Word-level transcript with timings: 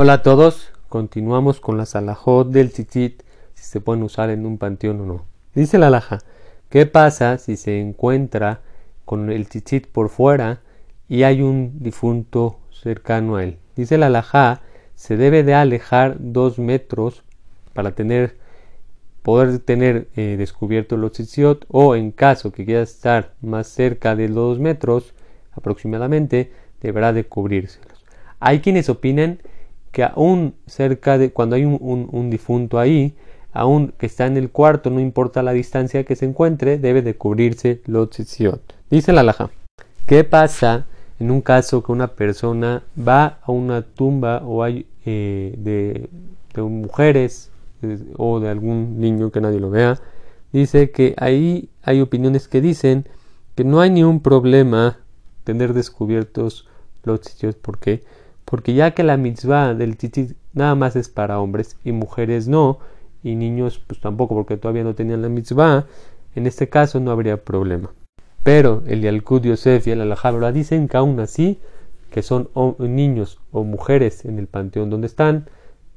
Hola 0.00 0.12
a 0.12 0.22
todos, 0.22 0.70
continuamos 0.88 1.58
con 1.58 1.76
la 1.76 1.84
salahot 1.84 2.50
del 2.50 2.70
tzitzit, 2.70 3.24
si 3.54 3.64
se 3.64 3.80
pueden 3.80 4.04
usar 4.04 4.30
en 4.30 4.46
un 4.46 4.56
panteón 4.56 5.00
o 5.00 5.06
no. 5.06 5.24
Dice 5.56 5.76
la 5.76 5.88
alhaja, 5.88 6.20
¿qué 6.70 6.86
pasa 6.86 7.36
si 7.36 7.56
se 7.56 7.80
encuentra 7.80 8.60
con 9.04 9.28
el 9.28 9.48
tzitzit 9.48 9.88
por 9.88 10.08
fuera 10.08 10.60
y 11.08 11.24
hay 11.24 11.42
un 11.42 11.82
difunto 11.82 12.60
cercano 12.70 13.34
a 13.34 13.42
él? 13.42 13.58
Dice 13.74 13.98
la 13.98 14.06
alhaja, 14.06 14.60
se 14.94 15.16
debe 15.16 15.42
de 15.42 15.54
alejar 15.54 16.14
dos 16.20 16.60
metros 16.60 17.24
para 17.74 17.96
tener 17.96 18.36
poder 19.22 19.58
tener 19.58 20.06
eh, 20.14 20.36
descubierto 20.38 20.96
los 20.96 21.10
tzitziot 21.10 21.66
o 21.70 21.96
en 21.96 22.12
caso 22.12 22.52
que 22.52 22.64
quiera 22.64 22.82
estar 22.82 23.34
más 23.40 23.66
cerca 23.66 24.14
de 24.14 24.28
los 24.28 24.36
dos 24.36 24.58
metros 24.60 25.12
aproximadamente 25.50 26.52
deberá 26.80 27.12
de 27.12 27.24
cubrírselos. 27.24 28.04
Hay 28.38 28.60
quienes 28.60 28.88
opinan 28.88 29.40
que 29.92 30.04
aún 30.04 30.54
cerca 30.66 31.18
de 31.18 31.30
cuando 31.30 31.56
hay 31.56 31.64
un, 31.64 32.30
difunto 32.30 32.78
ahí, 32.78 33.14
aún 33.52 33.92
que 33.98 34.06
está 34.06 34.26
en 34.26 34.36
el 34.36 34.50
cuarto, 34.50 34.90
no 34.90 35.00
importa 35.00 35.42
la 35.42 35.52
distancia 35.52 36.04
que 36.04 36.16
se 36.16 36.26
encuentre, 36.26 36.78
debe 36.78 37.02
de 37.02 37.14
cubrirse 37.14 37.80
los 37.86 38.10
tzitziot. 38.10 38.74
Dice 38.90 39.12
la 39.12 39.22
alhaja. 39.22 39.50
¿Qué 40.06 40.24
pasa 40.24 40.86
en 41.20 41.30
un 41.30 41.40
caso 41.40 41.82
que 41.82 41.92
una 41.92 42.08
persona 42.08 42.82
va 42.96 43.38
a 43.42 43.52
una 43.52 43.82
tumba 43.82 44.42
o 44.44 44.62
hay 44.62 44.86
eh, 45.04 45.54
de, 45.58 46.08
mujeres 46.62 47.50
eh, 47.82 47.98
o 48.16 48.40
de 48.40 48.48
algún 48.48 49.00
niño 49.00 49.30
que 49.30 49.40
nadie 49.40 49.60
lo 49.60 49.70
vea? 49.70 49.98
Dice 50.52 50.90
que 50.90 51.14
ahí 51.18 51.68
hay 51.82 52.00
opiniones 52.00 52.48
que 52.48 52.60
dicen 52.60 53.06
que 53.54 53.64
no 53.64 53.80
hay 53.80 53.90
ningún 53.90 54.20
problema 54.20 54.98
tener 55.44 55.74
descubiertos 55.74 56.68
los 57.04 57.20
tzitziot. 57.20 57.58
¿Por 57.58 57.78
qué? 57.78 58.02
Porque 58.48 58.72
ya 58.72 58.92
que 58.92 59.02
la 59.02 59.18
mitzvah 59.18 59.74
del 59.74 59.98
tzitzit 59.98 60.34
nada 60.54 60.74
más 60.74 60.96
es 60.96 61.10
para 61.10 61.38
hombres 61.38 61.76
y 61.84 61.92
mujeres 61.92 62.48
no, 62.48 62.78
y 63.22 63.34
niños 63.34 63.78
pues 63.86 64.00
tampoco 64.00 64.34
porque 64.34 64.56
todavía 64.56 64.84
no 64.84 64.94
tenían 64.94 65.20
la 65.20 65.28
mitzvah, 65.28 65.86
en 66.34 66.46
este 66.46 66.70
caso 66.70 66.98
no 66.98 67.10
habría 67.10 67.44
problema. 67.44 67.92
Pero 68.42 68.82
el 68.86 69.02
Yalkut 69.02 69.44
Yosef 69.44 69.86
y 69.86 69.90
el 69.90 70.00
Alajabra 70.00 70.50
dicen 70.50 70.88
que 70.88 70.96
aún 70.96 71.20
así, 71.20 71.60
que 72.10 72.22
son 72.22 72.48
niños 72.78 73.38
o 73.52 73.64
mujeres 73.64 74.24
en 74.24 74.38
el 74.38 74.46
panteón 74.46 74.88
donde 74.88 75.08
están, 75.08 75.50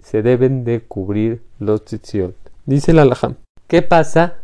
se 0.00 0.22
deben 0.22 0.64
de 0.64 0.80
cubrir 0.80 1.42
los 1.60 1.84
tzitziot. 1.84 2.34
Dice 2.66 2.90
el 2.90 2.98
Alajam, 2.98 3.36
¿qué 3.68 3.82
pasa 3.82 4.38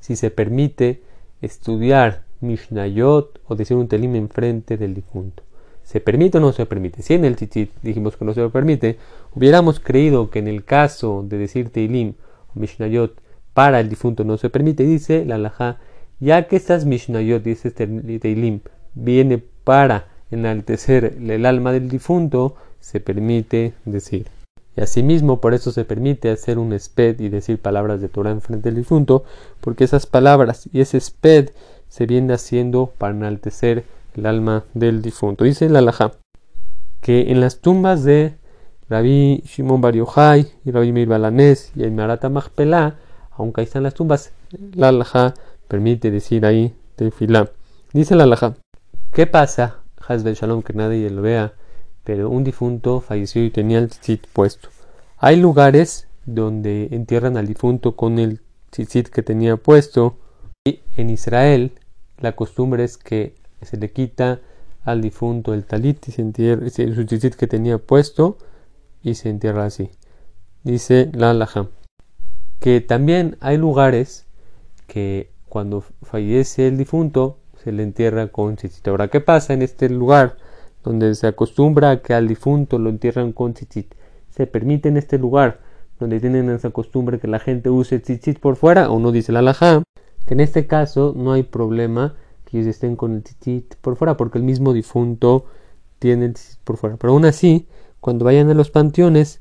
si 0.00 0.16
se 0.16 0.30
permite 0.30 1.02
estudiar 1.40 2.24
Mishnayot 2.42 3.40
o 3.46 3.54
decir 3.54 3.78
un 3.78 3.88
telim 3.88 4.16
enfrente 4.16 4.76
del 4.76 4.92
difunto? 4.92 5.42
¿Se 5.92 6.00
permite 6.00 6.38
o 6.38 6.40
no 6.40 6.54
se 6.54 6.64
permite? 6.64 7.02
Si 7.02 7.12
en 7.12 7.26
el 7.26 7.36
tzitzit 7.36 7.70
dijimos 7.82 8.16
que 8.16 8.24
no 8.24 8.32
se 8.32 8.48
permite, 8.48 8.96
hubiéramos 9.34 9.78
creído 9.78 10.30
que 10.30 10.38
en 10.38 10.48
el 10.48 10.64
caso 10.64 11.22
de 11.22 11.36
decir 11.36 11.68
Teilim 11.68 12.14
o 12.56 12.60
Mishnayot 12.60 13.12
para 13.52 13.78
el 13.78 13.90
difunto 13.90 14.24
no 14.24 14.38
se 14.38 14.48
permite, 14.48 14.84
dice 14.84 15.26
la 15.26 15.36
Laja, 15.36 15.80
ya 16.18 16.48
que 16.48 16.56
estas 16.56 16.86
Mishnayot, 16.86 17.42
dice 17.42 17.68
este 17.68 17.86
Teilim, 17.86 18.60
viene 18.94 19.36
para 19.64 20.06
enaltecer 20.30 21.14
el 21.20 21.44
alma 21.44 21.72
del 21.72 21.90
difunto, 21.90 22.56
se 22.80 23.00
permite 23.00 23.74
decir. 23.84 24.28
Y 24.74 24.80
asimismo, 24.80 25.42
por 25.42 25.52
eso 25.52 25.72
se 25.72 25.84
permite 25.84 26.30
hacer 26.30 26.58
un 26.58 26.72
sped 26.72 27.20
y 27.20 27.28
decir 27.28 27.58
palabras 27.58 28.00
de 28.00 28.08
Torah 28.08 28.30
en 28.30 28.40
frente 28.40 28.70
del 28.70 28.76
difunto, 28.76 29.24
porque 29.60 29.84
esas 29.84 30.06
palabras 30.06 30.70
y 30.72 30.80
ese 30.80 30.98
sped 30.98 31.50
se 31.90 32.06
viene 32.06 32.32
haciendo 32.32 32.94
para 32.96 33.14
enaltecer 33.14 33.84
el 34.14 34.26
alma 34.26 34.64
del 34.74 35.02
difunto. 35.02 35.44
Dice 35.44 35.68
la 35.68 35.80
alhaja 35.80 36.12
que 37.00 37.30
en 37.30 37.40
las 37.40 37.60
tumbas 37.60 38.04
de 38.04 38.36
Rabbi 38.88 39.42
Shimon 39.46 39.80
Bar 39.80 39.96
y 39.96 40.70
Rabbi 40.70 40.92
Meir 40.92 41.08
Balanés 41.08 41.72
y 41.74 41.82
el 41.82 41.92
Marata 41.92 42.28
Machpelah, 42.28 42.96
aunque 43.30 43.60
ahí 43.60 43.64
están 43.64 43.82
las 43.82 43.94
tumbas, 43.94 44.32
la 44.74 44.88
alhaja 44.88 45.34
permite 45.68 46.10
decir 46.10 46.46
ahí 46.46 46.74
tefilá. 46.96 47.50
Dice 47.92 48.14
la 48.14 48.24
alhaja, 48.24 48.54
¿qué 49.12 49.26
pasa? 49.26 49.78
Hasbel 50.06 50.34
Shalom, 50.34 50.62
que 50.62 50.72
nadie 50.74 51.08
lo 51.10 51.22
vea, 51.22 51.54
pero 52.04 52.28
un 52.28 52.44
difunto 52.44 53.00
falleció 53.00 53.44
y 53.44 53.50
tenía 53.50 53.78
el 53.78 53.88
tzitzit 53.88 54.26
puesto. 54.32 54.68
Hay 55.18 55.36
lugares 55.36 56.08
donde 56.26 56.88
entierran 56.90 57.36
al 57.36 57.46
difunto 57.46 57.96
con 57.96 58.18
el 58.18 58.40
tzitzit 58.70 59.08
que 59.08 59.22
tenía 59.22 59.56
puesto 59.56 60.18
y 60.64 60.80
en 60.96 61.10
Israel 61.10 61.72
la 62.20 62.32
costumbre 62.32 62.84
es 62.84 62.98
que 62.98 63.34
se 63.62 63.76
le 63.76 63.92
quita 63.92 64.40
al 64.84 65.00
difunto 65.00 65.54
el 65.54 65.64
talit 65.64 66.08
y 66.08 66.12
se 66.12 66.22
entierra 66.22 66.68
su 66.68 67.04
tzitzit 67.06 67.34
que 67.34 67.46
tenía 67.46 67.78
puesto 67.78 68.38
y 69.02 69.14
se 69.14 69.28
entierra 69.28 69.64
así. 69.64 69.90
Dice 70.64 71.10
la 71.12 71.30
alhaja 71.30 71.68
que 72.62 72.80
también 72.80 73.36
hay 73.40 73.56
lugares 73.56 74.24
que 74.86 75.32
cuando 75.48 75.82
fallece 76.02 76.68
el 76.68 76.78
difunto 76.78 77.38
se 77.56 77.72
le 77.72 77.82
entierra 77.82 78.28
con 78.28 78.54
tzitzit. 78.54 78.86
Ahora, 78.86 79.08
¿qué 79.08 79.20
pasa 79.20 79.52
en 79.52 79.62
este 79.62 79.90
lugar 79.90 80.36
donde 80.84 81.12
se 81.16 81.26
acostumbra 81.26 81.90
a 81.90 82.02
que 82.02 82.14
al 82.14 82.28
difunto 82.28 82.78
lo 82.78 82.88
entierran 82.88 83.32
con 83.32 83.54
tzitzit? 83.54 83.92
¿Se 84.30 84.46
permite 84.46 84.88
en 84.88 84.96
este 84.96 85.18
lugar 85.18 85.58
donde 85.98 86.20
tienen 86.20 86.50
esa 86.50 86.70
costumbre 86.70 87.18
que 87.18 87.26
la 87.26 87.40
gente 87.40 87.68
use 87.68 87.98
tzitzit 87.98 88.38
por 88.38 88.54
fuera 88.54 88.92
o 88.92 89.00
no 89.00 89.10
dice 89.10 89.32
la 89.32 89.40
alhaja? 89.40 89.82
Que 90.24 90.34
en 90.34 90.40
este 90.40 90.68
caso 90.68 91.14
no 91.16 91.32
hay 91.32 91.42
problema 91.42 92.14
que 92.52 92.68
estén 92.68 92.96
con 92.96 93.14
el 93.14 93.22
tzitzit 93.22 93.74
por 93.76 93.96
fuera, 93.96 94.16
porque 94.16 94.38
el 94.38 94.44
mismo 94.44 94.72
difunto 94.72 95.46
tiene 95.98 96.26
el 96.26 96.34
tzitzit 96.34 96.60
por 96.60 96.76
fuera. 96.76 96.96
Pero 96.96 97.14
aún 97.14 97.24
así, 97.24 97.66
cuando 98.00 98.24
vayan 98.24 98.50
a 98.50 98.54
los 98.54 98.70
panteones, 98.70 99.40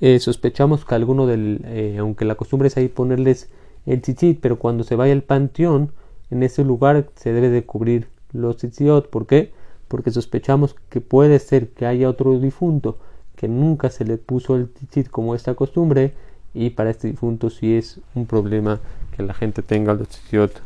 eh, 0.00 0.18
sospechamos 0.20 0.84
que 0.84 0.94
alguno 0.94 1.26
del, 1.26 1.62
eh, 1.66 1.96
aunque 1.98 2.24
la 2.24 2.36
costumbre 2.36 2.68
es 2.68 2.76
ahí 2.76 2.88
ponerles 2.88 3.50
el 3.86 4.00
tzitzit, 4.00 4.40
pero 4.40 4.58
cuando 4.58 4.84
se 4.84 4.96
vaya 4.96 5.12
al 5.12 5.22
panteón, 5.22 5.92
en 6.30 6.42
ese 6.42 6.64
lugar 6.64 7.10
se 7.16 7.32
debe 7.32 7.50
de 7.50 7.64
cubrir 7.64 8.08
los 8.32 8.56
tzitziot. 8.56 9.10
¿Por 9.10 9.26
qué? 9.26 9.52
Porque 9.88 10.10
sospechamos 10.10 10.74
que 10.88 11.00
puede 11.00 11.38
ser 11.38 11.68
que 11.68 11.86
haya 11.86 12.08
otro 12.08 12.38
difunto 12.38 12.98
que 13.36 13.48
nunca 13.48 13.90
se 13.90 14.04
le 14.04 14.16
puso 14.16 14.56
el 14.56 14.68
tzitzit 14.68 15.08
como 15.08 15.34
esta 15.34 15.54
costumbre 15.54 16.14
y 16.54 16.70
para 16.70 16.90
este 16.90 17.08
difunto 17.08 17.50
sí 17.50 17.76
es 17.76 18.00
un 18.14 18.26
problema 18.26 18.80
que 19.16 19.22
la 19.22 19.34
gente 19.34 19.62
tenga 19.62 19.94
los 19.94 20.08
tzitziot 20.08 20.60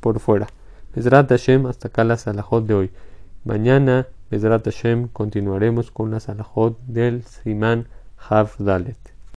por 0.00 0.20
fuera. 0.20 0.46
Bezrat 0.94 1.28
Hashem, 1.28 1.66
hasta 1.66 1.88
acá 1.88 2.04
la 2.04 2.16
salahot 2.16 2.66
de 2.66 2.74
hoy. 2.74 2.90
Mañana, 3.44 4.06
Bezrat 4.30 4.64
Hashem, 4.64 5.08
continuaremos 5.08 5.90
con 5.90 6.12
la 6.12 6.20
salahot 6.20 6.78
del 6.86 7.24
Siman 7.24 7.88
Dalet. 8.58 9.13